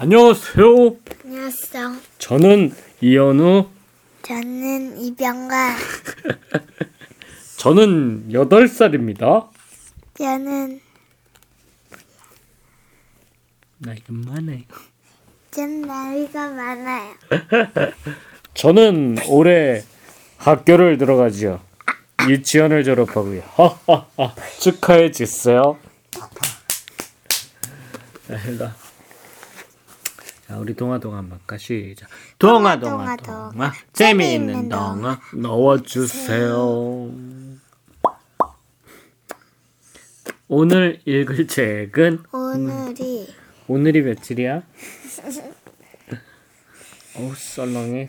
안녕하세요. 0.00 0.96
안녕하세요. 1.24 1.96
저는 2.18 2.72
이현우. 3.00 3.68
저는 4.22 4.96
이병가. 4.96 5.74
저는 7.58 8.28
8살입니다. 8.30 9.48
저는 10.14 10.80
나이가 13.78 14.04
많아요. 14.08 14.60
전 15.50 15.82
나이가 15.82 16.48
많아요. 16.48 17.14
저는 18.54 19.16
올해 19.26 19.82
학교를 20.36 20.98
들어가지요. 20.98 21.60
유치원을 22.28 22.84
졸업하고요. 22.84 23.42
하하하. 23.56 24.34
축하해 24.62 25.10
주세요. 25.10 25.76
자, 28.28 28.76
자, 30.48 30.56
우리 30.56 30.72
동화 30.72 30.98
동화 30.98 31.18
한번 31.18 31.38
시작. 31.58 32.08
동화 32.38 32.80
동화 32.80 33.14
동화, 33.16 33.50
동화 33.52 33.72
재미있는 33.92 34.70
동화 34.70 35.20
넣어주세요. 35.34 37.12
오늘 40.48 41.02
읽을 41.04 41.46
책은 41.46 42.20
오늘이 42.32 43.28
오늘이 43.66 44.00
며칠이야? 44.00 44.62
어우 47.18 47.34
썰렁해. 47.34 48.08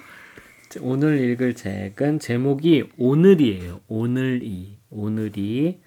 오늘 0.80 1.20
읽을 1.20 1.54
책은 1.54 2.20
제목이 2.20 2.84
오늘이에요. 2.96 3.82
오늘이 3.86 4.78
오늘이 4.88 5.78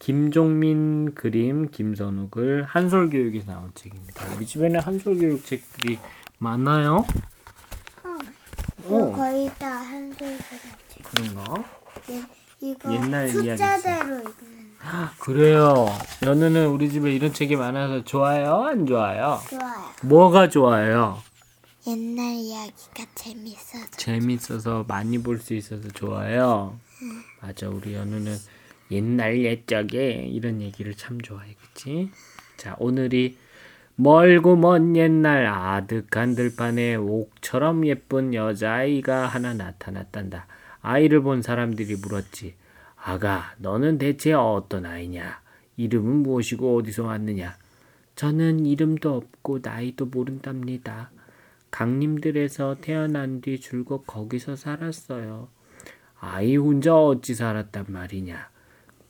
김종민 0.00 1.14
그림 1.14 1.70
김선욱 1.70 2.30
글 2.32 2.64
한솔교육에서 2.64 3.52
나온 3.52 3.70
책입니다. 3.74 4.34
우리 4.34 4.46
집에는 4.46 4.80
한솔교육 4.80 5.44
책들이 5.44 5.98
많아요. 6.38 7.04
이거 8.86 8.96
어. 8.96 9.12
거의 9.12 9.50
다 9.58 9.68
한글 9.70 10.38
같이. 10.38 11.02
그런가? 11.04 11.64
이거 12.62 12.92
옛날. 12.94 13.28
숫자대로 13.28 14.16
읽는 14.20 14.70
그래요. 15.18 15.86
연우는 16.22 16.68
우리 16.68 16.90
집에 16.90 17.12
이런 17.12 17.32
책이 17.34 17.56
많아서 17.56 18.02
좋아요? 18.02 18.64
안 18.64 18.86
좋아요? 18.86 19.38
좋아요. 19.50 19.74
뭐가 20.02 20.48
좋아요? 20.48 21.18
옛날 21.86 22.32
이야기가 22.34 23.04
재밌어서. 23.14 23.86
재밌어서 23.98 24.84
많이 24.88 25.22
볼 25.22 25.38
수 25.40 25.52
있어서 25.54 25.88
좋아요. 25.90 26.78
맞아, 27.42 27.68
우리 27.68 27.94
연우는 27.94 28.34
옛날 28.90 29.42
옛적에 29.44 30.26
이런 30.30 30.60
얘기를 30.60 30.94
참 30.94 31.20
좋아해, 31.20 31.54
그치? 31.60 32.10
자, 32.56 32.76
오늘이 32.78 33.36
멀고 33.96 34.56
먼 34.56 34.96
옛날 34.96 35.46
아득한 35.46 36.34
들판에 36.34 36.96
옥처럼 36.96 37.86
예쁜 37.86 38.34
여자아이가 38.34 39.26
하나 39.26 39.54
나타났단다. 39.54 40.46
아이를 40.80 41.22
본 41.22 41.42
사람들이 41.42 41.96
물었지. 41.96 42.54
아가, 42.96 43.54
너는 43.58 43.98
대체 43.98 44.32
어떤 44.32 44.86
아이냐? 44.86 45.40
이름은 45.76 46.22
무엇이고 46.22 46.76
어디서 46.76 47.04
왔느냐? 47.04 47.56
저는 48.16 48.66
이름도 48.66 49.16
없고 49.16 49.60
나이도 49.62 50.06
모른답니다. 50.06 51.10
강림들에서 51.70 52.76
태어난 52.80 53.40
뒤 53.40 53.58
줄곧 53.60 54.04
거기서 54.06 54.56
살았어요. 54.56 55.48
아이 56.18 56.56
혼자 56.56 56.94
어찌 56.94 57.34
살았단 57.34 57.86
말이냐. 57.88 58.49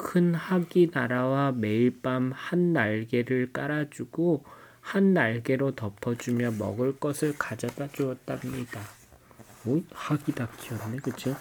큰 0.03 0.35
학이 0.35 0.91
날아와 0.95 1.53
매일 1.53 2.01
밤 2.01 2.33
한 2.35 2.73
날개를 2.73 3.53
깔아주고 3.53 4.45
한 4.81 5.13
날개로 5.13 5.75
덮어주며 5.77 6.53
먹을 6.53 6.99
것을 6.99 7.37
가져다 7.39 7.89
주었답니다. 7.89 8.81
오, 9.67 9.83
학이 9.93 10.33
다 10.33 10.49
키웠네, 10.59 10.97
그쵸? 10.99 11.37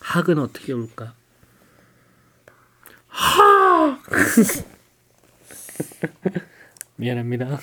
학은 0.00 0.38
어떻게 0.38 0.72
올까? 0.72 1.14
학! 3.06 4.02
미안합니다. 6.96 7.60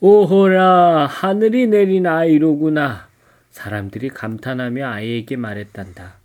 오호라 0.00 1.06
하늘이 1.06 1.68
내린 1.68 2.06
아이로구나. 2.06 3.08
사람들이 3.50 4.10
감탄하며 4.10 4.86
아이에게 4.86 5.36
말했단다. 5.36 6.17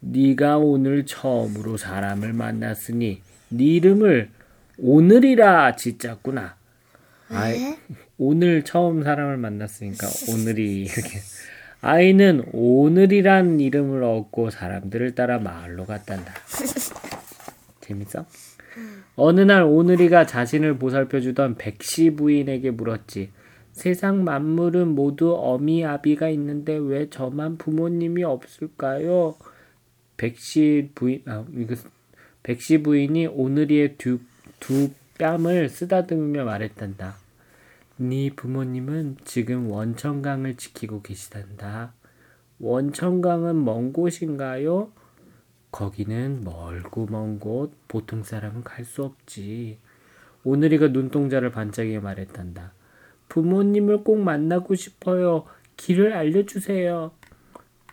네가 0.00 0.58
오늘 0.58 1.06
처음으로 1.06 1.76
사람을 1.76 2.32
만났으니 2.32 3.22
네 3.48 3.64
이름을 3.64 4.30
오늘이라 4.78 5.76
짓자꾸나. 5.76 6.56
아이, 7.30 7.58
왜? 7.58 7.78
오늘 8.18 8.62
처음 8.64 9.02
사람을 9.02 9.36
만났으니까 9.36 10.06
오늘이 10.32 10.82
이렇게. 10.82 11.20
아이는 11.80 12.44
오늘이란 12.52 13.60
이름을 13.60 14.02
얻고 14.02 14.50
사람들을 14.50 15.14
따라 15.14 15.38
마을로 15.38 15.86
갔단다. 15.86 16.34
재밌어? 17.80 18.26
어느 19.16 19.40
날 19.40 19.62
오늘이가 19.62 20.26
자신을 20.26 20.78
보살펴 20.78 21.20
주던 21.20 21.56
백씨 21.56 22.10
부인에게 22.10 22.70
물었지. 22.72 23.30
세상 23.72 24.24
만물은 24.24 24.88
모두 24.88 25.34
어미 25.38 25.84
아비가 25.84 26.28
있는데 26.30 26.76
왜 26.76 27.10
저만 27.10 27.58
부모님이 27.58 28.24
없을까요? 28.24 29.36
백씨 30.16 30.90
부인 30.94 31.22
아 31.26 31.44
이거 31.54 31.74
백씨 32.42 32.82
부인이 32.82 33.26
오늘이의 33.26 33.96
두, 33.96 34.20
두 34.60 34.90
뺨을 35.18 35.68
쓰다듬으며 35.68 36.44
말했단다. 36.44 37.16
네 37.98 38.30
부모님은 38.34 39.16
지금 39.24 39.70
원천강을 39.70 40.56
지키고 40.56 41.02
계시단다. 41.02 41.92
원천강은 42.58 43.64
먼 43.64 43.92
곳인가요? 43.92 44.90
거기는 45.70 46.42
멀고 46.44 47.06
먼 47.06 47.38
곳, 47.38 47.72
보통 47.88 48.22
사람은 48.22 48.64
갈 48.64 48.84
수 48.84 49.02
없지. 49.04 49.78
오늘이가 50.44 50.88
눈동자를 50.88 51.50
반짝이게 51.50 51.98
말했단다. 52.00 52.72
부모님을 53.28 54.04
꼭 54.04 54.18
만나고 54.20 54.74
싶어요. 54.74 55.44
길을 55.76 56.12
알려주세요. 56.12 57.10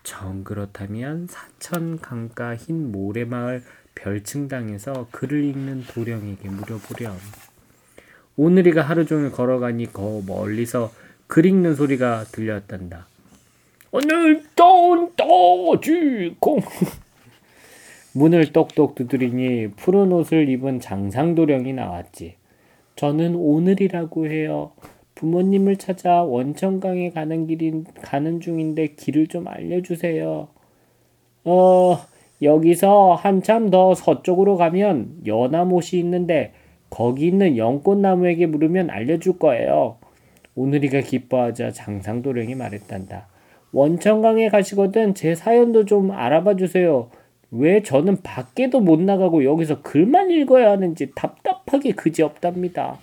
정 0.04 0.44
그렇다면 0.44 1.28
사천 1.28 2.00
강가 2.00 2.56
흰 2.56 2.92
모래마을 2.92 3.64
별층당에서 3.96 5.08
글을 5.12 5.44
읽는 5.44 5.86
도령에게 5.88 6.50
물어보렴. 6.50 7.18
오늘이가 8.36 8.82
하루 8.82 9.06
종일 9.06 9.32
걸어가니 9.32 9.94
거 9.94 10.22
멀리서 10.26 10.92
글 11.28 11.46
읽는 11.46 11.76
소리가 11.76 12.26
들렸단다. 12.32 13.08
오늘 13.92 14.44
똥떠지공 14.56 16.62
문을 18.14 18.52
똑똑 18.52 18.96
두드리니 18.96 19.74
푸른 19.76 20.12
옷을 20.12 20.50
입은 20.50 20.80
장상도령이 20.80 21.74
나왔지. 21.74 22.36
저는 22.96 23.36
오늘이라고 23.36 24.28
해요. 24.28 24.72
부모님을 25.16 25.78
찾아 25.78 26.24
원천강에 26.24 27.12
가는 27.12 27.48
길인 27.48 27.86
가는 28.02 28.40
중인데 28.40 28.96
길을 28.96 29.28
좀 29.28 29.48
알려주세요. 29.48 30.48
어 31.46 31.98
여기서 32.42 33.16
한참 33.16 33.70
더 33.70 33.94
서쪽으로 33.94 34.58
가면 34.58 35.22
연암옷이 35.26 36.00
있는데 36.00 36.54
거기 36.90 37.28
있는 37.28 37.58
연꽃나무에게 37.58 38.46
물으면 38.46 38.90
알려줄 38.90 39.40
거예요. 39.40 39.98
오늘이가 40.56 41.02
기뻐하자 41.02 41.72
장상도령이 41.72 42.56
말했단다. 42.56 43.28
원천강에 43.72 44.50
가시거든 44.50 45.16
제 45.16 45.34
사연도 45.34 45.86
좀 45.86 46.12
알아봐 46.12 46.56
주세요. 46.56 47.10
왜 47.50 47.82
저는 47.82 48.22
밖에도 48.22 48.80
못 48.80 49.00
나가고 49.00 49.44
여기서 49.44 49.82
글만 49.82 50.32
읽어야 50.32 50.72
하는지 50.72 51.12
답답하게 51.16 51.92
그지없답니다. 51.94 53.00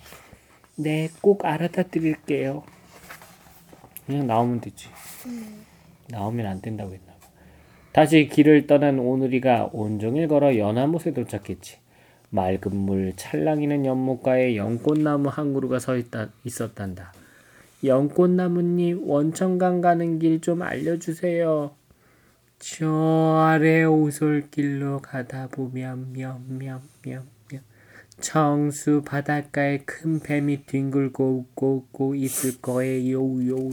네, 0.75 1.09
꼭 1.21 1.45
알아다 1.45 1.83
드릴게요. 1.83 2.63
그냥 4.05 4.27
나오면 4.27 4.61
되지. 4.61 4.87
나오면 6.09 6.45
안 6.45 6.61
된다고 6.61 6.93
했나 6.93 7.13
봐. 7.13 7.27
다시 7.91 8.27
길을 8.27 8.67
떠난 8.67 8.99
오늘이가 8.99 9.69
온종일 9.73 10.27
걸어 10.27 10.57
연화못에 10.57 11.13
도착했지. 11.13 11.77
맑은 12.29 12.75
물 12.75 13.13
찰랑이는 13.15 13.85
연못가에 13.85 14.55
연꽃나무 14.55 15.29
한 15.29 15.53
그루가 15.53 15.79
서 15.79 15.97
있다, 15.97 16.29
있었단다. 16.43 17.13
연꽃나무님 17.83 19.07
원천강 19.07 19.81
가는 19.81 20.19
길 20.19 20.39
좀 20.39 20.61
알려주세요. 20.61 21.71
저 22.59 23.37
아래 23.47 23.83
오솔길로 23.83 24.99
가다 24.99 25.47
보면 25.47 26.13
몇 26.13 26.39
몇몇몇 26.47 27.23
청수 28.21 29.01
바닷가에 29.03 29.79
큰 29.79 30.19
뱀이 30.19 30.65
뒹굴고 30.65 31.47
웃고 31.49 31.75
웃고 31.75 32.15
있을 32.15 32.61
거예요. 32.61 33.19
요요 33.19 33.69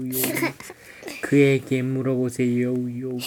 그에게 1.23 1.83
물어보세요. 1.83 2.75
요요 2.75 3.19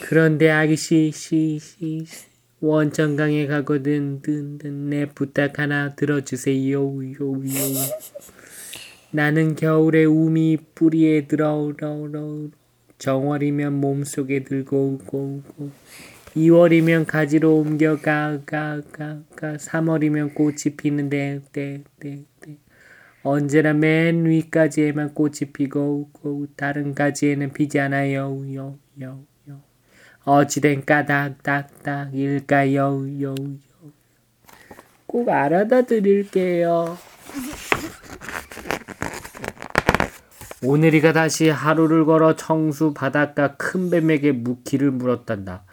그런데 0.00 0.50
아기씨 0.50 1.12
씨씨 1.12 2.04
원천강에 2.60 3.46
가거든. 3.46 4.20
든든. 4.20 4.90
내 4.90 5.06
부탁 5.06 5.58
하나 5.58 5.94
들어주세요. 5.94 6.74
요요 6.74 7.42
나는 9.12 9.56
겨울에 9.56 10.04
우미 10.04 10.58
뿌리에 10.74 11.26
들어오러. 11.26 12.50
정월이면 12.98 13.80
몸속에 13.80 14.44
들고 14.44 15.00
오고 15.00 15.42
오고 15.58 15.70
2월이면 16.36 17.06
가지로 17.06 17.56
옮겨 17.56 17.96
가 17.96 18.38
가 18.46 18.80
가가. 18.92 19.56
3월이면 19.56 20.34
꽃이 20.34 20.76
피는데 20.76 21.40
때때때 21.52 22.24
언제나 23.22 23.72
맨 23.74 24.24
위까지에만 24.26 25.14
꽃이 25.14 25.52
피고 25.52 26.08
오고 26.14 26.46
다른 26.56 26.94
가지에는 26.94 27.52
피지 27.52 27.80
않아요. 27.80 28.42
요 28.54 28.78
요 29.02 29.24
요. 29.48 29.60
어찌된 30.24 30.84
까닥닥닥 30.84 32.14
일까요? 32.14 33.06
요 33.22 33.34
요. 33.34 33.34
꼭 35.06 35.28
알아다 35.28 35.82
드릴게요. 35.82 36.96
오늘이가 40.62 41.12
다시 41.14 41.48
하루를 41.48 42.04
걸어 42.04 42.36
청수 42.36 42.92
바닷가 42.94 43.56
큰 43.56 43.90
뱀에게 43.90 44.32
묵기를 44.32 44.90
물었단다. 44.92 45.64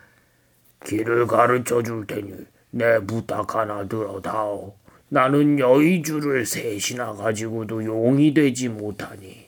길을 0.87 1.27
가르쳐 1.27 1.83
줄 1.83 2.07
테니 2.07 2.33
내 2.71 2.99
부탁 3.05 3.55
하나 3.55 3.85
들어다오. 3.87 4.73
나는 5.09 5.59
여의주를 5.59 6.45
셋이나 6.45 7.13
가지고도 7.13 7.83
용이 7.85 8.33
되지 8.33 8.69
못하니 8.69 9.47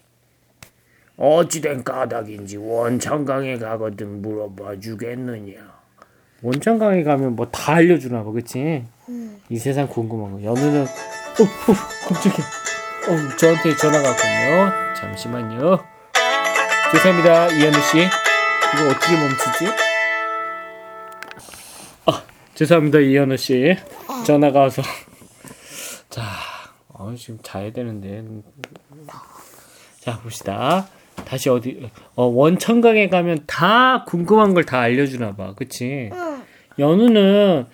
어찌된 1.18 1.84
까닭인지 1.84 2.58
원창강에 2.58 3.58
가거든 3.58 4.22
물어봐 4.22 4.80
주겠느냐. 4.80 5.54
원창강에 6.42 7.04
가면 7.04 7.36
뭐 7.36 7.46
다 7.52 7.76
알려주나 7.76 8.24
봐, 8.24 8.32
그치? 8.32 8.86
이 9.50 9.58
세상 9.58 9.88
궁금한 9.88 10.32
거. 10.34 10.44
연우는, 10.44 10.84
어, 10.84 10.86
어, 11.44 12.08
깜짝이야. 12.08 12.46
어, 13.10 13.36
저한테 13.38 13.76
전화가 13.76 14.08
왔군요. 14.08 14.94
잠시만요. 14.96 15.80
죄송합니다, 16.94 17.48
이현우 17.48 17.82
씨. 17.82 17.98
이거 18.00 18.88
어떻게 18.90 19.14
멈추지? 19.18 19.89
아, 22.60 22.66
죄송합니다, 22.66 23.00
이현우 23.00 23.38
씨. 23.38 23.74
전화가 24.26 24.60
와서. 24.60 24.82
자, 26.10 26.24
어, 26.90 27.14
지금 27.18 27.40
자야 27.42 27.72
되는데. 27.72 28.22
자, 30.02 30.20
봅시다. 30.20 30.86
다시 31.26 31.50
어디, 31.50 31.90
어, 32.16 32.26
원천강에 32.26 33.08
가면 33.08 33.44
다 33.48 34.04
궁금한 34.04 34.54
걸 34.54 34.66
다 34.66 34.80
알려주나 34.82 35.38
봐. 35.38 35.54
그치? 35.56 36.10
응. 36.12 36.44
연우는 36.78 37.66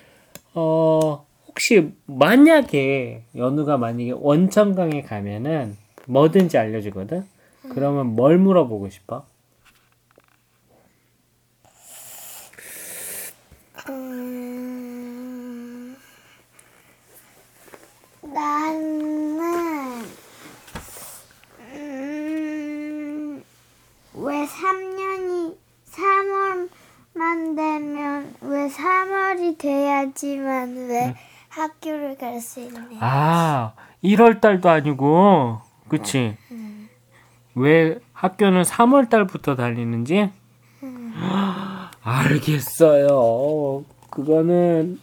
어 0.54 1.26
혹시 1.48 1.92
만약에 2.06 3.24
연우가 3.36 3.78
만약에 3.78 4.12
원천강에 4.16 5.02
가면은 5.02 5.78
뭐든지 6.06 6.58
알려주거든. 6.60 7.26
그러면 7.74 8.08
뭘 8.16 8.38
물어보고 8.38 8.90
싶어? 8.90 9.26
음, 14.66 15.96
나는 18.22 20.06
음, 21.74 23.44
왜 24.16 24.46
3년이 24.46 25.56
3월만 27.46 27.56
되면 27.56 28.34
왜 28.42 28.68
3월이 28.68 29.58
돼야지만 29.58 30.88
왜 30.90 31.14
학교를 31.50 32.18
갈 32.18 32.42
수 32.42 32.60
있네. 32.62 32.98
아 33.00 33.74
1월 34.04 34.42
달도 34.42 34.70
아니고 34.70 35.60
그치? 35.88 36.36
왜 37.54 38.00
학교는 38.14 38.64
3월 38.64 39.10
달부터 39.10 39.56
달리는지? 39.56 40.30
알겠어요. 42.02 43.84
그거는 44.10 45.00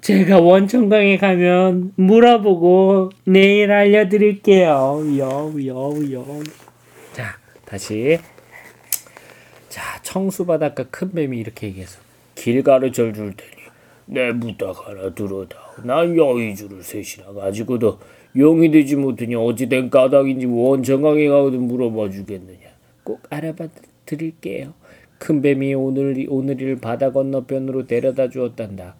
제가 0.00 0.40
원천강에 0.40 1.16
가면 1.18 1.92
물어보고 1.96 3.10
내일 3.24 3.70
알려드릴게요. 3.72 5.02
여여여. 5.18 6.24
자 7.12 7.36
다시. 7.64 8.18
자 9.74 9.82
청수바닷가 10.02 10.84
큰 10.88 11.10
뱀이 11.10 11.36
이렇게 11.36 11.66
얘기해서 11.66 11.98
길 12.36 12.62
가르쳐 12.62 13.12
줄 13.12 13.34
테니 13.36 13.50
내 14.06 14.32
부탁 14.32 14.86
하나 14.86 15.12
들어다. 15.12 15.58
난 15.82 16.16
여의주를 16.16 16.80
셋이나 16.80 17.32
가지고도 17.32 17.98
용이 18.36 18.70
되지 18.70 18.94
못하니 18.94 19.34
어찌된 19.34 19.90
까닭인지 19.90 20.46
원천강에 20.46 21.26
가거든 21.26 21.62
물어봐 21.62 22.08
주겠느냐. 22.10 22.68
꼭 23.02 23.22
알아봐 23.30 23.66
드릴게요. 24.06 24.74
큰 25.18 25.42
뱀이 25.42 25.74
오늘 25.74 26.24
오늘을 26.28 26.76
바다 26.76 27.10
건너편으로 27.10 27.88
데려다 27.88 28.28
주었단다. 28.28 28.94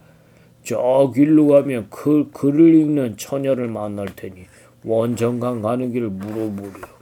저 0.64 1.12
길로 1.14 1.46
가면 1.46 1.86
그 1.88 2.32
글을 2.32 2.74
읽는 2.74 3.16
처녀를 3.16 3.68
만날 3.68 4.08
테니 4.16 4.46
원천강 4.84 5.62
가는 5.62 5.92
길을 5.92 6.08
물어보려. 6.08 6.93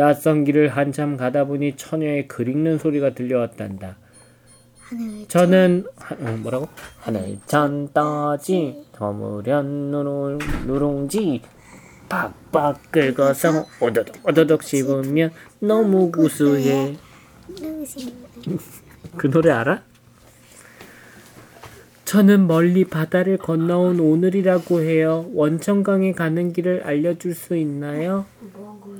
낯선 0.00 0.44
길을 0.44 0.68
한참 0.68 1.18
가다 1.18 1.44
보니 1.44 1.76
처녀의 1.76 2.26
글 2.26 2.48
읽는 2.48 2.78
소리가 2.78 3.12
들려왔단다. 3.12 3.98
저는 5.28 5.84
하, 5.94 6.14
어, 6.14 6.36
뭐라고? 6.38 6.68
하늘 7.00 7.38
전 7.44 7.92
떠지 7.92 8.86
더무련 8.92 9.90
누룽, 9.90 10.38
누룽지 10.66 11.42
팍팍 12.08 12.90
긁어서 12.90 13.66
오도독 13.78 14.26
오도독 14.26 14.62
씹으면 14.62 15.32
너무 15.58 16.10
구수해 16.10 16.96
그 19.18 19.30
노래 19.30 19.50
알아? 19.50 19.82
저는 22.10 22.48
멀리 22.48 22.84
바다를 22.84 23.38
건너온 23.38 24.00
오늘이라고 24.00 24.80
해요. 24.80 25.30
원천강에 25.32 26.10
가는 26.10 26.52
길을 26.52 26.82
알려줄 26.82 27.36
수 27.36 27.56
있나요? 27.56 28.26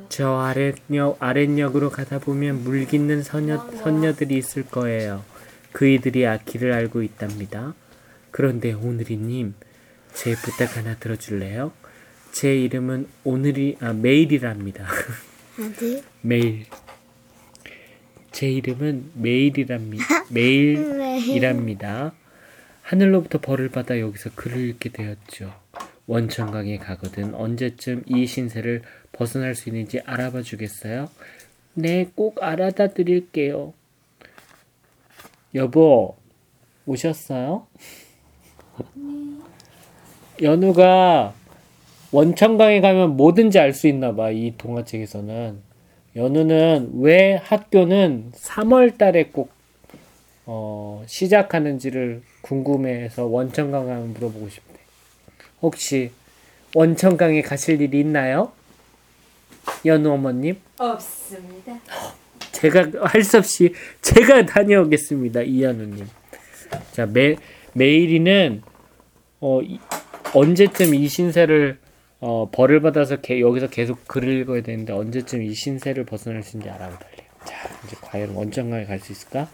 저 0.08 0.38
아랫역, 0.38 1.16
아랫역으로 1.18 1.90
가다 1.90 2.20
보면 2.20 2.62
물 2.62 2.86
깃는 2.86 3.24
선녀, 3.24 3.68
선녀들이 3.82 4.36
있을 4.36 4.62
거예요. 4.64 5.24
그이들이 5.72 6.24
아 6.24 6.36
길을 6.38 6.72
알고 6.72 7.02
있답니다. 7.02 7.74
그런데 8.30 8.74
오늘이님, 8.74 9.54
제 10.12 10.36
부탁 10.36 10.76
하나 10.76 10.94
들어줄래요? 10.94 11.72
제 12.30 12.56
이름은 12.56 13.08
오늘이, 13.24 13.76
아, 13.80 13.92
메일이랍니다. 13.92 14.86
어디? 15.58 16.00
메일. 16.22 16.66
제 18.30 18.48
이름은 18.48 19.10
메일이랍니다. 19.14 20.04
메일이랍니다. 20.30 22.12
하늘로부터 22.90 23.38
벌을 23.38 23.68
받아 23.68 24.00
여기서 24.00 24.30
글을 24.34 24.68
읽게 24.70 24.88
되었죠. 24.88 25.54
원천강에 26.08 26.78
가거든 26.78 27.36
언제쯤 27.36 28.02
이 28.06 28.26
신세를 28.26 28.82
벗어날 29.12 29.54
수 29.54 29.68
있는지 29.68 30.00
알아봐 30.04 30.42
주겠어요? 30.42 31.08
네, 31.74 32.10
꼭 32.16 32.42
알아다 32.42 32.88
드릴게요. 32.88 33.74
여보, 35.54 36.16
오셨어요? 36.84 37.68
연우가 40.42 41.32
원천강에 42.10 42.80
가면 42.80 43.16
뭐든지 43.16 43.60
알 43.60 43.72
수 43.72 43.86
있나 43.86 44.16
봐, 44.16 44.32
이 44.32 44.54
동화책에서는. 44.58 45.60
연우는 46.16 46.90
왜 46.94 47.36
학교는 47.36 48.32
3월 48.32 48.98
달에 48.98 49.26
꼭, 49.26 49.52
어, 50.46 51.02
시작하는지를 51.06 52.22
궁금해해서 52.42 53.26
원천강 53.26 53.86
가면 53.86 54.14
물어보고 54.14 54.48
싶대. 54.48 54.78
혹시 55.62 56.10
원천강에 56.74 57.42
가실 57.42 57.80
일이 57.80 58.00
있나요? 58.00 58.52
연우 59.84 60.10
어머님? 60.12 60.56
없습니다. 60.78 61.78
제가 62.52 62.90
할 63.06 63.22
수 63.22 63.38
없이 63.38 63.74
제가 64.02 64.46
다녀오겠습니다. 64.46 65.42
이현우님. 65.42 66.06
자, 66.92 67.06
매, 67.06 67.36
메일이는 67.74 68.62
어, 69.40 69.60
이- 69.62 69.78
언제쯤 70.34 70.94
이 70.94 71.08
신세를 71.08 71.78
어, 72.20 72.50
벌을 72.52 72.80
받아서 72.80 73.16
개- 73.16 73.40
여기서 73.40 73.68
계속 73.68 74.06
글을 74.06 74.40
읽어야 74.40 74.62
되는데 74.62 74.92
언제쯤 74.92 75.42
이 75.42 75.54
신세를 75.54 76.04
벗어날 76.04 76.42
수 76.42 76.56
있는지 76.56 76.68
알아달래요. 76.70 77.28
자, 77.46 77.54
이제 77.86 77.96
과연 78.00 78.30
원천강에 78.34 78.84
갈 78.84 79.00
수 79.00 79.12
있을까? 79.12 79.48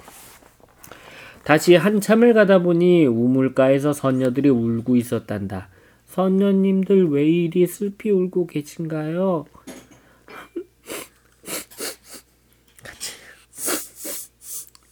다시 1.46 1.76
한참을 1.76 2.34
가다 2.34 2.58
보니 2.58 3.06
우물가에서 3.06 3.92
선녀들이 3.92 4.48
울고 4.48 4.96
있었단다. 4.96 5.68
선녀님들 6.06 7.08
왜 7.10 7.24
이리 7.24 7.68
슬피 7.68 8.10
울고 8.10 8.48
계신가요? 8.48 9.44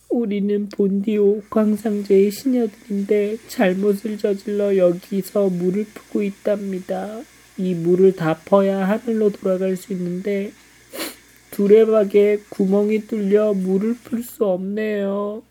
우리는 0.08 0.68
본디오 0.68 1.40
광상제의 1.50 2.30
시녀들인데 2.30 3.38
잘못을 3.49 4.16
저질러 4.16 4.76
여기서 4.76 5.49
물을 5.49 5.84
푸고 5.92 6.23
있답니다. 6.23 7.20
이 7.58 7.75
물을 7.75 8.14
다 8.14 8.38
퍼야 8.44 8.88
하늘로 8.88 9.30
돌아갈 9.30 9.75
수 9.75 9.92
있는데 9.92 10.52
두레박에 11.50 12.42
구멍이 12.49 13.08
뚫려 13.08 13.54
물을 13.54 13.96
풀 14.04 14.23
수 14.23 14.44
없네요. 14.44 15.42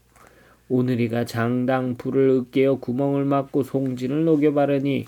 오늘이가 0.74 1.26
장당 1.26 1.98
불을 1.98 2.30
으깨어 2.30 2.78
구멍을 2.78 3.26
막고 3.26 3.62
송진을 3.62 4.26
녹여 4.26 4.54
바르니 4.54 5.06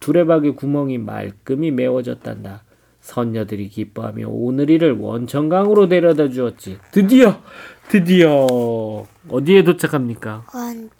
두레박의 0.00 0.56
구멍이 0.56 0.98
말끔히 0.98 1.70
메워졌단다. 1.70 2.64
선녀들이 3.00 3.68
기뻐하며 3.68 4.26
오늘이를 4.28 4.98
원천강으로 4.98 5.86
데려다 5.86 6.28
주었지. 6.28 6.78
드디어 6.90 7.40
드디어 7.88 9.06
어디에 9.28 9.62
도착합니까? 9.62 10.44
원장. 10.52 10.90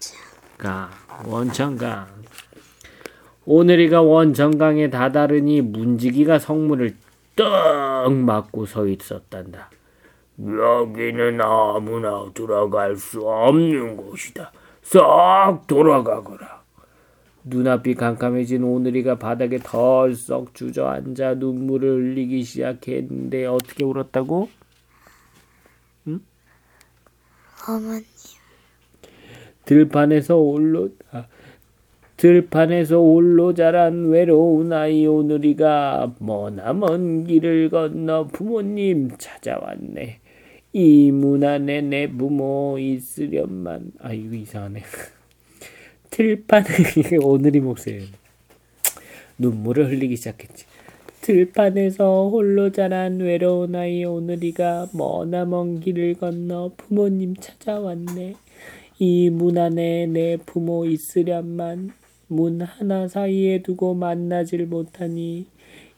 강 0.57 0.91
원천강. 1.27 2.07
오늘이가 3.45 4.03
원천강에 4.03 4.89
다다르니 4.89 5.63
문지기가 5.63 6.39
성문을 6.39 6.95
떡 7.35 8.13
막고 8.13 8.67
서 8.67 8.87
있었단다. 8.87 9.69
여기는 10.39 11.41
아무나 11.41 12.31
들어갈 12.35 12.97
수 12.97 13.21
없는 13.21 13.97
곳이다. 13.97 14.53
싹 14.83 15.61
돌아가거라. 15.67 16.63
눈앞이 17.45 17.95
캄캄해진 17.95 18.63
오늘이가 18.63 19.19
바닥에 19.19 19.59
덜썩 19.59 20.55
주저앉아 20.55 21.35
눈물을 21.35 21.89
흘리기 21.89 22.43
시작했는데 22.45 23.47
어떻게 23.47 23.85
울었다고? 23.85 24.49
어머니. 27.69 28.05
들판에서 29.65 30.35
홀로 30.35 30.91
아, 31.13 31.27
들판에서 32.17 32.97
홀로 32.97 33.55
자란 33.55 34.09
외로운 34.09 34.73
아이 34.73 35.07
오늘이가 35.07 36.15
머나먼 36.19 37.25
길을 37.25 37.71
건너 37.71 38.27
부모님 38.27 39.11
찾아왔네. 39.19 40.22
이 40.75 41.11
문 41.13 41.45
안에 41.45 41.81
내 41.83 42.07
부모 42.11 42.79
있으련만 42.79 43.93
아 44.01 44.13
이거 44.13 44.35
이상하네. 44.37 44.83
들판에 46.11 46.67
오늘이 47.23 47.61
목소리 47.61 48.09
눈물을 49.39 49.91
흘리기 49.91 50.17
시작했지. 50.17 50.67
들판에서 51.23 52.29
홀로 52.31 52.71
자란 52.73 53.21
외로운 53.21 53.75
아이 53.77 54.05
오늘이가 54.05 54.89
머나 54.93 55.45
먼 55.45 55.81
길을 55.81 56.15
건너 56.15 56.73
부모님 56.77 57.37
찾아왔네. 57.37 58.35
이 58.99 59.31
문 59.31 59.59
안에 59.59 60.07
내 60.07 60.37
부모 60.39 60.87
있으련만 60.87 61.91
문 62.29 62.63
하나 62.63 63.09
사이에 63.09 63.63
두고 63.63 63.95
만나질 63.95 64.67
못하니 64.67 65.47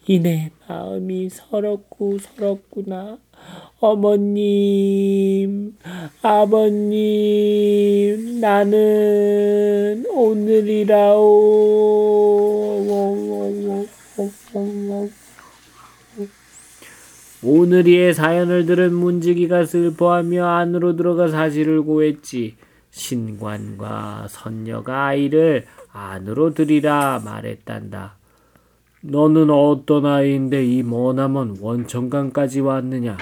이내 0.06 0.50
마음이 0.68 1.28
서럽고 1.30 2.18
서럽구나. 2.18 3.18
어머님, 3.80 5.76
아버님, 6.22 6.94
나는 8.40 10.04
오늘이라오. 10.10 11.64
오늘이의 17.46 18.14
사연을 18.14 18.64
들은 18.64 18.94
문지기가 18.94 19.66
슬퍼하며 19.66 20.46
안으로 20.46 20.96
들어가 20.96 21.28
사실을 21.28 21.82
고했지. 21.82 22.56
신관과 22.90 24.28
선녀가 24.30 25.08
아이를 25.08 25.66
안으로 25.92 26.54
들이라 26.54 27.20
말했단다. 27.22 28.16
너는 29.02 29.50
어떤 29.50 30.06
아이인데 30.06 30.64
이 30.64 30.82
머나먼 30.82 31.58
원천강까지 31.60 32.60
왔느냐? 32.60 33.18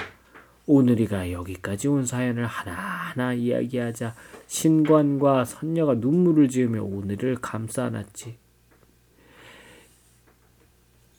오늘이가 0.65 1.31
여기까지 1.31 1.87
온 1.89 2.05
사연을 2.05 2.45
하나하나 2.45 3.33
이야기하자 3.33 4.15
신관과 4.47 5.45
선녀가 5.45 5.95
눈물을 5.95 6.47
지으며 6.47 6.83
오늘을 6.83 7.37
감싸 7.41 7.85
안았지. 7.85 8.37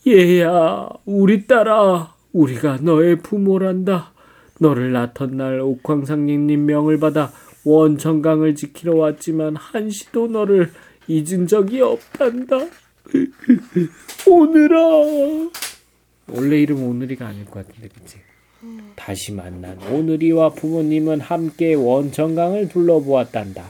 얘야, 0.06 0.88
우리 1.04 1.46
딸아, 1.46 2.14
우리가 2.32 2.78
너의 2.78 3.16
부모란다. 3.18 4.12
너를 4.60 4.92
낳던 4.92 5.36
날 5.36 5.60
옥황상님님 5.60 6.66
명을 6.66 6.98
받아 7.00 7.32
원천강을 7.64 8.54
지키러 8.54 8.94
왔지만 8.94 9.56
한시도 9.56 10.28
너를 10.28 10.70
잊은 11.08 11.46
적이 11.46 11.80
없단다. 11.80 12.56
오늘아. 14.28 14.78
원래 16.28 16.60
이름 16.60 16.82
오늘이가 16.82 17.26
아닐 17.26 17.44
것 17.44 17.66
같은데, 17.66 17.88
그치? 17.88 18.18
다시 18.96 19.32
만난 19.32 19.78
오늘이와 19.90 20.50
부모님은 20.50 21.20
함께 21.20 21.74
원천강을 21.74 22.68
둘러보았단다. 22.68 23.64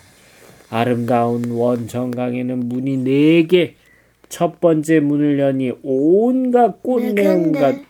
아름다운 0.70 1.50
원천강에는 1.50 2.68
문이 2.68 2.98
네 2.98 3.46
개. 3.46 3.74
첫 4.28 4.60
번째 4.60 5.00
문을 5.00 5.38
여니 5.38 5.72
온갖 5.82 6.82
꽃내음과 6.82 7.72
근데- 7.72 7.84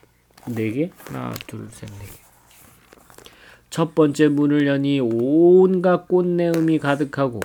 네 0.54 0.70
개? 0.72 0.90
하나, 0.98 1.32
둘, 1.46 1.66
셋, 1.70 1.88
네 1.88 2.06
개. 2.06 2.12
첫 3.70 3.94
번째 3.94 4.28
문을 4.28 4.66
여니 4.66 5.00
온갖 5.00 6.06
꽃내음이 6.06 6.78
가득하고 6.78 7.40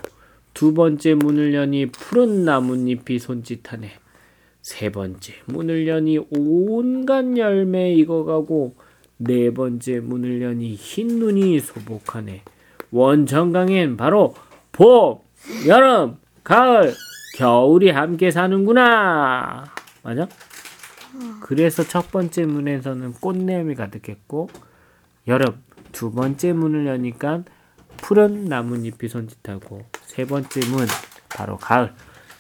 두 0.54 0.74
번째 0.74 1.16
문을 1.16 1.54
여니 1.54 1.88
푸른 1.88 2.44
나뭇잎이 2.46 3.18
손짓하네. 3.20 3.90
세 4.62 4.92
번째 4.92 5.34
문을 5.46 5.88
여니 5.88 6.20
온갖 6.30 7.38
열매 7.38 7.94
익어가고 7.94 8.76
네 9.22 9.54
번째 9.54 10.00
문을 10.00 10.42
여니 10.42 10.76
흰 10.76 11.20
눈이 11.20 11.60
소복하네. 11.60 12.42
원천강엔 12.92 13.98
바로 13.98 14.34
봄, 14.72 15.20
여름, 15.68 16.18
가을, 16.44 16.94
겨울이 17.38 17.90
함께 17.90 18.32
사는구나. 18.32 19.66
맞아? 20.04 20.28
그래서 21.42 21.84
첫 21.84 22.12
번째 22.12 22.46
문에서는 22.46 23.14
꽃내음이 23.14 23.76
가득했고 23.76 24.50
여름 25.28 25.62
두 25.92 26.12
번째 26.12 26.54
문을 26.54 26.88
여니까 26.88 27.44
푸른 27.98 28.46
나뭇잎이 28.46 29.10
손짓하고 29.10 29.82
세 30.04 30.26
번째 30.26 30.62
문 30.70 30.88
바로 31.28 31.58
가을 31.58 31.94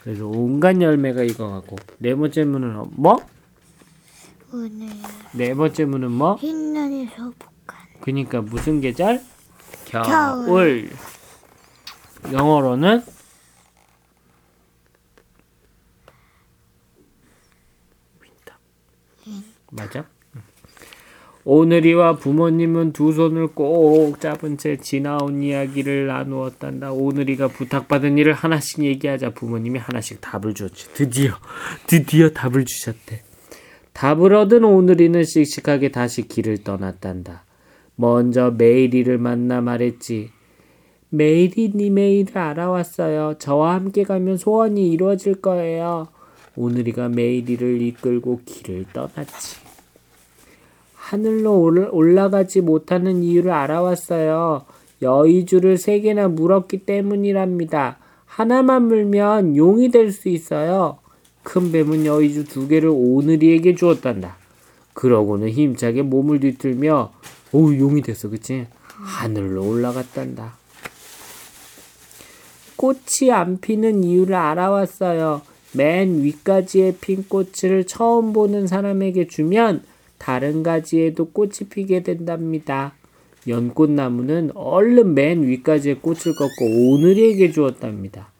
그래서 0.03 0.27
온갖 0.27 0.79
열매가 0.81 1.23
익어가고 1.23 1.75
네 1.97 2.15
번째 2.15 2.45
문은 2.45 2.85
뭐? 2.91 3.17
오늘 4.51 4.89
네 5.33 5.53
번째 5.53 5.85
문은 5.85 6.11
뭐? 6.11 6.35
흰 6.35 6.73
눈이 6.73 7.07
소복한. 7.15 7.79
그니까 8.01 8.41
무슨 8.41 8.81
계절? 8.81 9.21
겨울. 9.85 10.05
겨울. 10.05 10.89
영어로는 12.31 13.03
윈터. 18.21 18.53
맞아? 19.71 20.05
응. 20.35 20.41
오늘이와 21.43 22.15
부모님은 22.15 22.93
두 22.93 23.13
손을 23.13 23.47
꼭 23.47 24.19
잡은 24.19 24.57
채 24.57 24.77
지나온 24.77 25.43
이야기를 25.43 26.07
나누었단다. 26.07 26.91
오늘이가 26.91 27.49
부탁받은 27.49 28.17
일을 28.17 28.33
하나씩 28.33 28.83
얘기하자 28.83 29.31
부모님이 29.31 29.77
하나씩 29.77 30.21
답을 30.21 30.55
줬지. 30.55 30.93
드디어, 30.93 31.33
드디어 31.85 32.29
답을 32.29 32.65
주셨대. 32.65 33.28
답을 33.99 34.33
얻은 34.33 34.63
오늘이는 34.63 35.25
씩씩하게 35.25 35.89
다시 35.89 36.25
길을 36.25 36.59
떠났단다. 36.63 37.43
먼저 37.97 38.49
매일이를 38.49 39.17
만나 39.17 39.59
말했지. 39.59 40.29
매일이 41.09 41.73
님의 41.75 42.19
일을 42.19 42.37
알아왔어요. 42.37 43.33
저와 43.39 43.73
함께 43.73 44.03
가면 44.05 44.37
소원이 44.37 44.89
이루어질 44.89 45.41
거예요. 45.41 46.07
오늘이가 46.55 47.09
메이리를 47.09 47.81
이끌고 47.81 48.39
길을 48.45 48.85
떠났지. 48.93 49.57
하늘로 50.95 51.59
올- 51.59 51.89
올라가지 51.91 52.61
못하는 52.61 53.21
이유를 53.21 53.51
알아왔어요. 53.51 54.63
여의주를 55.01 55.77
세 55.77 55.99
개나 55.99 56.29
물었기 56.29 56.85
때문이랍니다. 56.85 57.97
하나만 58.25 58.83
물면 58.87 59.57
용이 59.57 59.89
될 59.91 60.13
수 60.13 60.29
있어요. 60.29 60.99
큰 61.43 61.71
뱀은 61.71 62.05
여의주 62.05 62.45
두 62.45 62.67
개를 62.67 62.89
오늘이에게 62.91 63.75
주었단다. 63.75 64.37
그러고는 64.93 65.49
힘차게 65.49 66.01
몸을 66.01 66.39
뒤틀며 66.39 67.13
오 67.51 67.75
용이 67.75 68.01
됐어 68.01 68.29
그치? 68.29 68.67
하늘로 68.85 69.67
올라갔단다. 69.67 70.57
꽃이 72.75 73.31
안 73.31 73.59
피는 73.59 74.03
이유를 74.03 74.35
알아왔어요. 74.35 75.41
맨 75.73 76.23
윗가지에 76.23 76.95
핀 76.99 77.25
꽃을 77.27 77.85
처음 77.85 78.33
보는 78.33 78.67
사람에게 78.67 79.27
주면 79.27 79.83
다른 80.17 80.63
가지에도 80.63 81.25
꽃이 81.25 81.69
피게 81.69 82.03
된답니다. 82.03 82.93
연꽃나무는 83.47 84.51
얼른 84.53 85.13
맨 85.13 85.43
위까지의 85.43 85.99
꽃을 86.01 86.35
꺾고 86.37 86.93
오늘이에게 86.93 87.51
주었답니다. 87.51 88.31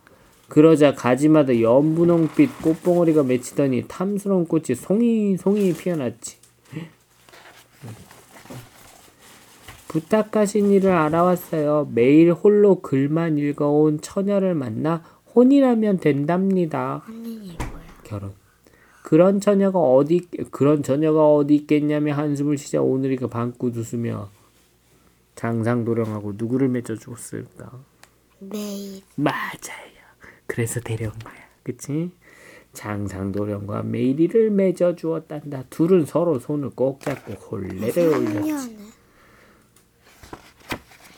그러자 0.49 0.95
가지마다 0.95 1.61
연분홍빛 1.61 2.61
꽃봉오리가 2.61 3.23
맺히더니 3.23 3.85
탐스러운 3.87 4.47
꽃이 4.47 4.75
송이 4.75 5.37
송이 5.37 5.73
피어났지. 5.73 6.37
부탁하신 9.87 10.71
일을 10.71 10.91
알아왔어요. 10.91 11.89
매일 11.93 12.31
홀로 12.31 12.81
글만 12.81 13.37
읽어온 13.37 14.01
처녀를 14.01 14.53
만나 14.53 15.03
혼이라면 15.35 15.99
된답니다. 15.99 17.03
뭐야? 17.07 17.57
결혼. 18.03 18.33
그런 19.03 19.39
처녀가 19.39 19.79
어디 19.79 20.27
그런 20.51 20.83
처녀가 20.83 21.33
어디 21.33 21.55
있겠냐며 21.55 22.13
한숨을 22.13 22.57
쉬자 22.57 22.81
오늘이가 22.81 23.27
방긋 23.27 23.75
웃으며 23.75 24.29
장상도령하고 25.35 26.33
누구를 26.35 26.67
맺어 26.67 26.95
주었을까? 26.95 27.71
매일 28.39 29.01
맞아요. 29.15 29.98
그래서 30.49 30.79
데려온 30.79 31.13
거야. 31.19 31.35
그치? 31.63 32.11
장상도령과 32.73 33.83
메이리를 33.83 34.49
맺어 34.51 34.95
주었단다. 34.95 35.63
둘은 35.69 36.05
서로 36.05 36.39
손을 36.39 36.71
꼭 36.71 36.99
잡고 37.01 37.33
혼례를 37.33 38.07
올렸지. 38.09 38.43
청년은 38.43 38.89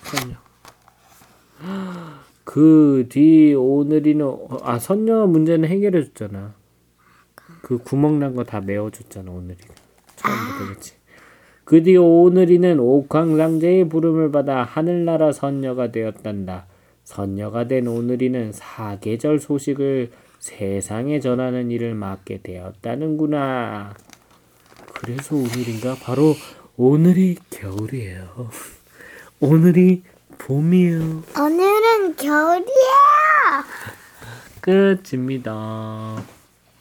선녀. 0.04 0.36
그뒤 2.44 3.54
오늘이는 3.58 4.26
아 4.64 4.80
선녀 4.80 5.26
문제는 5.28 5.70
해결해 5.70 6.04
줬잖아. 6.06 6.54
그 7.62 7.78
구멍 7.78 8.20
난 8.20 8.36
거 8.36 8.44
다 8.44 8.60
메워 8.60 8.90
줬잖아 8.92 9.32
오늘이가 9.32 9.74
처음부터 10.16 10.66
그렇지. 10.66 10.94
그 11.64 11.84
뒤 11.84 11.96
오늘이는 11.96 12.80
옥황상제의 12.80 13.88
부름을 13.90 14.32
받아 14.32 14.64
하늘나라 14.64 15.32
선녀가 15.32 15.92
되었단다. 15.92 16.66
선녀가 17.12 17.68
된 17.68 17.88
오늘이는 17.88 18.54
사계절 18.54 19.40
소식을 19.42 20.14
세상에 20.40 21.20
전하는 21.20 21.70
일을 21.70 21.94
맡게 21.94 22.42
되었다는구나. 22.42 23.94
그래서 24.94 25.36
오늘인가 25.36 25.96
바로 26.02 26.36
오늘이 26.78 27.38
겨울이에요. 27.50 28.50
오늘이 29.42 30.04
봄이에요. 30.38 31.24
오늘은 31.38 32.16
겨울이야. 32.16 33.66
끝입니다. 34.62 36.24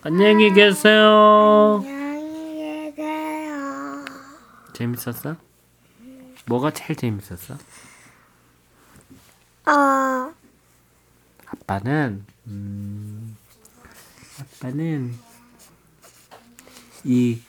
안녕히 0.02 0.52
계세요. 0.52 1.82
안녕히 1.84 2.94
계세요. 2.94 4.04
재밌었어? 4.74 5.34
뭐가 6.46 6.70
제일 6.70 6.94
재밌었어? 6.94 7.54
어, 9.66 10.09
아빠는 11.80 12.24
음, 12.48 13.36
아빠는 14.40 15.12
이 17.04 17.40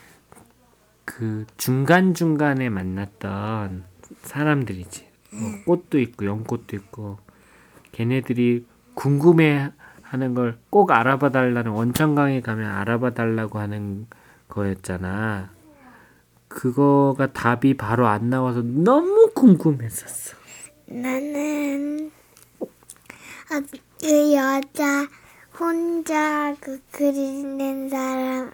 그 1.04 1.46
중간 1.58 2.14
중간에 2.14 2.70
만났던 2.70 3.84
사람들이지. 4.22 5.08
뭐 5.34 5.52
꽃도 5.66 6.00
있고 6.00 6.26
연꽃도 6.26 6.76
있고 6.78 7.18
걔네들이 7.92 8.66
궁금해하는 8.94 10.34
걸 10.36 10.58
꼭 10.70 10.92
알아봐 10.92 11.32
달라는 11.32 11.72
원천강에 11.72 12.40
가면 12.42 12.70
알아봐 12.72 13.14
달라고 13.14 13.60
하는 13.60 14.08
거였잖아. 14.48 15.50
그거가 16.48 17.34
답이 17.34 17.74
바로 17.76 18.08
안 18.08 18.30
나와서 18.30 18.62
너무 18.62 19.32
궁금했었어. 19.34 20.38
나는 20.86 22.10
아, 22.14 22.21
그 23.52 24.34
여자 24.34 25.10
혼자 25.60 26.56
그 26.62 26.80
그리는 26.90 27.90
사람 27.90 28.52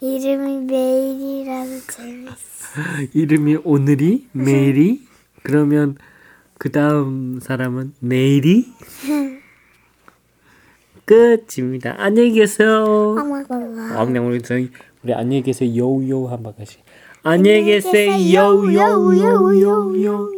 이름이 0.00 0.64
메일이라서 0.64 1.86
재밌어. 1.86 2.34
이름이 3.14 3.58
오늘이 3.62 4.26
메리 4.32 5.06
그러면 5.44 5.96
그 6.58 6.72
다음 6.72 7.38
사람은 7.40 7.94
내일이 8.00 8.66
끝입니다. 11.04 11.94
안녕히 11.98 12.32
계세요. 12.32 13.14
아, 13.94 14.04
그냥 14.04 14.26
우리 14.26 14.42
저희 14.42 14.72
우리 15.04 15.14
안녕히 15.14 15.42
계세요. 15.42 15.70
요요 15.76 16.26
한번 16.26 16.56
가시. 16.56 16.78
안녕히 17.22 17.62
계세요. 17.66 18.12
요요요요요요요. 18.34 20.28